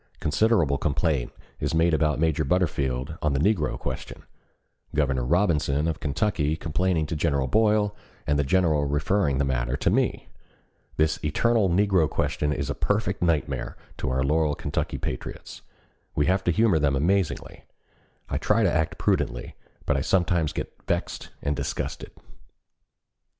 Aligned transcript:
Considerable 0.19 0.79
complaint 0.79 1.31
is 1.59 1.75
made 1.75 1.93
about 1.93 2.17
Major 2.17 2.43
Butterfield 2.43 3.19
on 3.21 3.33
the 3.33 3.39
negro 3.39 3.77
question; 3.77 4.23
Governor 4.95 5.23
Robinson 5.23 5.87
of 5.87 5.99
Kentucky 5.99 6.55
complaining 6.57 7.05
to 7.05 7.15
General 7.15 7.45
Boyle 7.45 7.95
and 8.25 8.39
the 8.39 8.43
general 8.43 8.85
referring 8.85 9.37
the 9.37 9.45
matter 9.45 9.77
to 9.77 9.91
me. 9.91 10.29
This 10.97 11.23
eternal 11.23 11.69
negro 11.69 12.09
question 12.09 12.51
is 12.51 12.67
a 12.67 12.73
perfect 12.73 13.21
nightmare 13.21 13.77
to 13.97 14.09
our 14.09 14.23
loyal 14.23 14.55
Kentucky 14.55 14.97
patriots. 14.97 15.61
We 16.15 16.25
have 16.25 16.43
to 16.45 16.51
humor 16.51 16.79
them 16.79 16.95
amazingly. 16.95 17.65
I 18.27 18.39
try 18.39 18.63
to 18.63 18.73
act 18.73 18.97
prudently, 18.97 19.53
but 19.85 19.95
I 19.97 20.01
sometimes 20.01 20.51
get 20.51 20.73
vexed 20.87 21.29
and 21.43 21.55
disgusted." 21.55 22.09